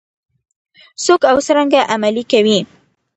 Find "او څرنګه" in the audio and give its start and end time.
1.31-1.81